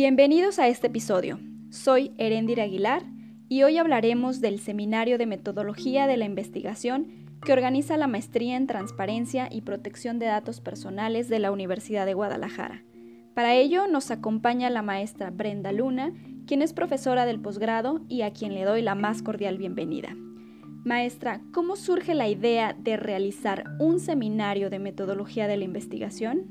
[0.00, 1.40] Bienvenidos a este episodio.
[1.70, 3.02] Soy Erendir Aguilar
[3.48, 7.08] y hoy hablaremos del Seminario de Metodología de la Investigación
[7.44, 12.14] que organiza la Maestría en Transparencia y Protección de Datos Personales de la Universidad de
[12.14, 12.84] Guadalajara.
[13.34, 16.12] Para ello nos acompaña la maestra Brenda Luna,
[16.46, 20.14] quien es profesora del posgrado y a quien le doy la más cordial bienvenida.
[20.88, 26.46] Maestra, ¿cómo surge la idea de realizar un seminario de metodología de la investigación?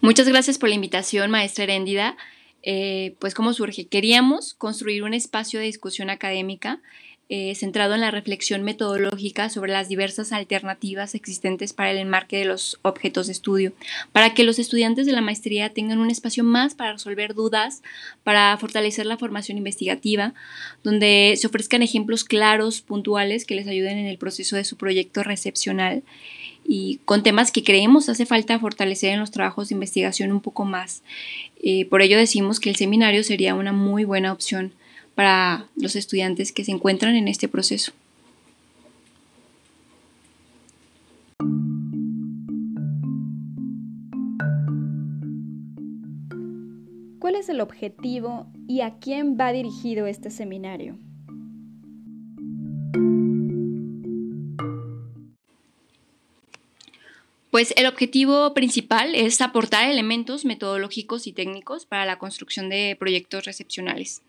[0.00, 2.16] Muchas gracias por la invitación, maestra Heréndida.
[2.62, 3.88] Eh, pues, ¿cómo surge?
[3.88, 6.80] Queríamos construir un espacio de discusión académica
[7.30, 12.44] eh, centrado en la reflexión metodológica sobre las diversas alternativas existentes para el enmarque de
[12.44, 13.72] los objetos de estudio,
[14.12, 17.82] para que los estudiantes de la maestría tengan un espacio más para resolver dudas,
[18.24, 20.34] para fortalecer la formación investigativa,
[20.82, 25.22] donde se ofrezcan ejemplos claros, puntuales, que les ayuden en el proceso de su proyecto
[25.22, 26.02] recepcional
[26.66, 30.64] y con temas que creemos hace falta fortalecer en los trabajos de investigación un poco
[30.64, 31.02] más.
[31.62, 34.74] Eh, por ello decimos que el seminario sería una muy buena opción
[35.14, 37.92] para los estudiantes que se encuentran en este proceso.
[47.18, 50.98] ¿Cuál es el objetivo y a quién va dirigido este seminario?
[57.54, 63.44] Pues el objetivo principal es aportar elementos metodológicos y técnicos para la construcción de proyectos
[63.44, 64.22] recepcionales.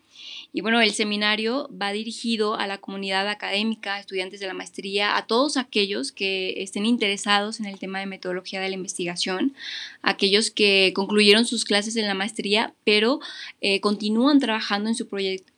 [0.52, 5.26] Y bueno, el seminario va dirigido a la comunidad académica, estudiantes de la maestría, a
[5.26, 9.54] todos aquellos que estén interesados en el tema de metodología de la investigación,
[10.02, 13.20] aquellos que concluyeron sus clases en la maestría, pero
[13.60, 15.08] eh, continúan trabajando en su,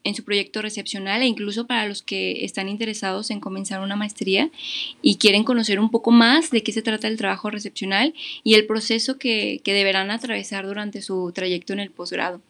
[0.05, 4.51] en su proyecto recepcional e incluso para los que están interesados en comenzar una maestría
[5.03, 8.67] y quieren conocer un poco más de qué se trata el trabajo recepcional y el
[8.67, 12.41] proceso que deberán atravesar durante su trayecto en el posgrado.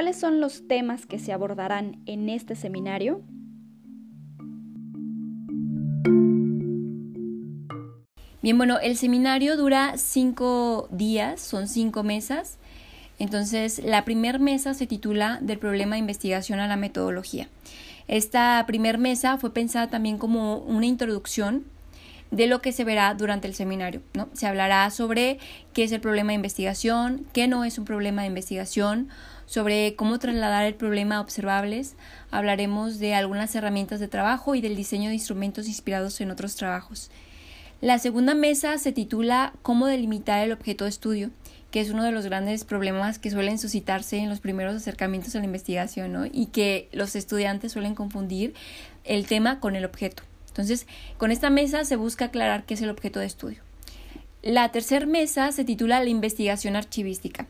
[0.00, 3.20] ¿Cuáles son los temas que se abordarán en este seminario?
[8.40, 12.56] Bien, bueno, el seminario dura cinco días, son cinco mesas.
[13.18, 17.50] Entonces, la primera mesa se titula Del problema de investigación a la metodología.
[18.08, 21.66] Esta primera mesa fue pensada también como una introducción
[22.30, 24.00] de lo que se verá durante el seminario.
[24.14, 24.30] ¿no?
[24.32, 25.38] Se hablará sobre
[25.74, 29.10] qué es el problema de investigación, qué no es un problema de investigación,
[29.50, 31.96] sobre cómo trasladar el problema a observables,
[32.30, 37.10] hablaremos de algunas herramientas de trabajo y del diseño de instrumentos inspirados en otros trabajos.
[37.80, 41.30] La segunda mesa se titula Cómo delimitar el objeto de estudio,
[41.72, 45.40] que es uno de los grandes problemas que suelen suscitarse en los primeros acercamientos a
[45.40, 46.26] la investigación ¿no?
[46.26, 48.54] y que los estudiantes suelen confundir
[49.02, 50.22] el tema con el objeto.
[50.46, 50.86] Entonces,
[51.18, 53.62] con esta mesa se busca aclarar qué es el objeto de estudio.
[54.42, 57.48] La tercera mesa se titula La investigación archivística.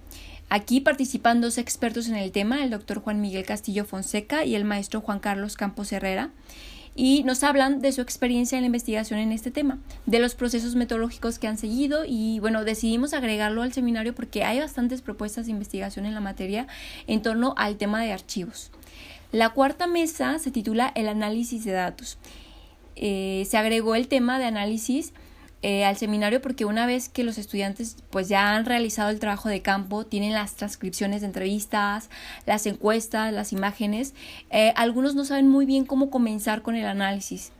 [0.53, 4.65] Aquí participan dos expertos en el tema, el doctor Juan Miguel Castillo Fonseca y el
[4.65, 6.31] maestro Juan Carlos Campos Herrera,
[6.97, 10.75] y nos hablan de su experiencia en la investigación en este tema, de los procesos
[10.75, 15.53] metodológicos que han seguido y bueno, decidimos agregarlo al seminario porque hay bastantes propuestas de
[15.53, 16.67] investigación en la materia
[17.07, 18.73] en torno al tema de archivos.
[19.31, 22.19] La cuarta mesa se titula El análisis de datos.
[22.97, 25.13] Eh, se agregó el tema de análisis
[25.63, 29.49] eh, al seminario porque una vez que los estudiantes pues ya han realizado el trabajo
[29.49, 32.11] de campo, tienen las transcripciones de entrevistas,
[32.47, 34.15] las encuestas, las imágenes,
[34.51, 37.53] eh, algunos no saben muy bien cómo comenzar con el análisis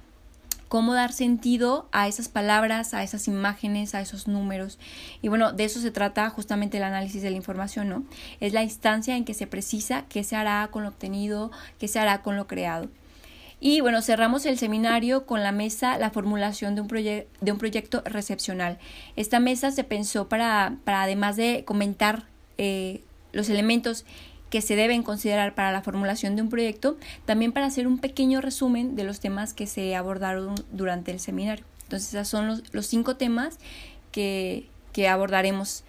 [0.71, 4.79] cómo dar sentido a esas palabras, a esas imágenes, a esos números.
[5.21, 8.05] Y bueno, de eso se trata justamente el análisis de la información, ¿no?
[8.39, 11.51] Es la instancia en que se precisa qué se hará con lo obtenido,
[11.81, 12.89] qué se hará con lo creado.
[13.61, 18.03] Y bueno, cerramos el seminario con la mesa La formulación de un, de un proyecto
[18.07, 18.79] recepcional.
[19.17, 22.25] Esta mesa se pensó para, para además de comentar
[22.57, 23.03] eh,
[23.33, 24.07] los elementos
[24.49, 28.41] que se deben considerar para la formulación de un proyecto, también para hacer un pequeño
[28.41, 31.65] resumen de los temas que se abordaron durante el seminario.
[31.85, 33.59] Entonces, esos son los, los cinco temas
[34.11, 35.85] que, que abordaremos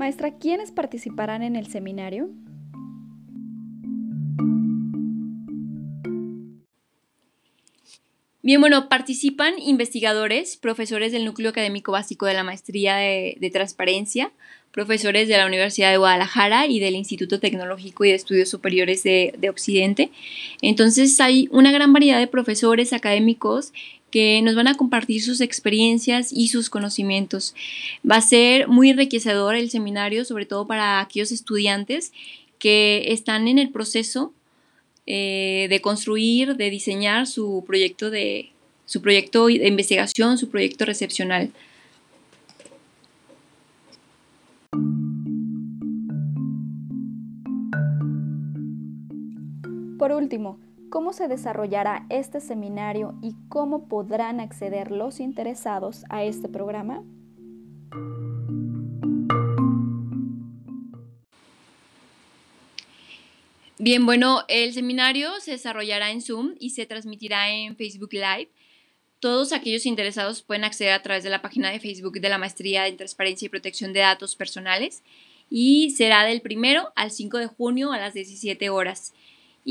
[0.00, 2.30] Maestra, ¿quiénes participarán en el seminario?
[8.42, 14.32] Bien, bueno, participan investigadores, profesores del núcleo académico básico de la maestría de, transparencia,
[14.72, 19.34] profesores de la Universidad de Guadalajara y del Instituto Tecnológico y de Estudios Superiores de,
[19.36, 20.10] de Occidente.
[20.62, 23.74] Entonces hay una gran variedad de profesores académicos
[24.10, 27.54] que nos van a compartir sus experiencias y sus conocimientos.
[28.08, 32.12] Va a ser muy enriquecedor el seminario, sobre todo para aquellos estudiantes
[32.58, 34.32] que están en el proceso
[35.06, 38.50] eh, de construir, de diseñar su proyecto de
[38.84, 41.52] su proyecto de investigación, su proyecto recepcional.
[49.96, 50.58] Por último,
[50.90, 57.04] ¿cómo se desarrollará este seminario y cómo podrán acceder los interesados a este programa?
[63.78, 68.50] Bien, bueno, el seminario se desarrollará en Zoom y se transmitirá en Facebook Live.
[69.20, 72.88] Todos aquellos interesados pueden acceder a través de la página de Facebook de la Maestría
[72.88, 75.02] en Transparencia y Protección de Datos Personales
[75.48, 79.14] y será del primero al 5 de junio a las 17 horas.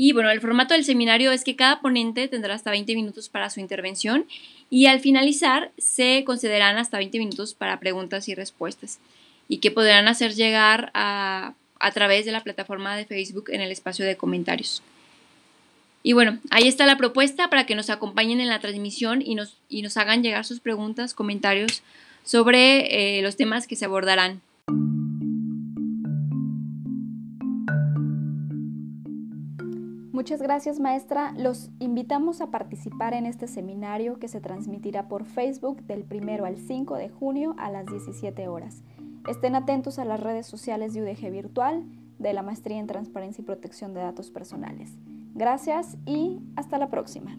[0.02, 3.50] Y bueno, el formato del seminario es que cada ponente tendrá hasta 20 minutos para
[3.50, 4.24] su intervención
[4.70, 8.98] y al finalizar se concederán hasta 20 minutos para preguntas y respuestas
[9.46, 13.70] y que podrán hacer llegar a, a través de la plataforma de Facebook en el
[13.70, 14.82] espacio de comentarios.
[16.02, 19.58] Y bueno, ahí está la propuesta para que nos acompañen en la transmisión y nos,
[19.68, 21.82] y nos hagan llegar sus preguntas, comentarios
[22.24, 24.40] sobre eh, los temas que se abordarán.
[30.20, 31.32] Muchas gracias maestra.
[31.38, 36.58] Los invitamos a participar en este seminario que se transmitirá por Facebook del 1 al
[36.58, 38.82] 5 de junio a las 17 horas.
[39.26, 41.86] Estén atentos a las redes sociales de UDG Virtual,
[42.18, 44.92] de la Maestría en Transparencia y Protección de Datos Personales.
[45.34, 47.38] Gracias y hasta la próxima.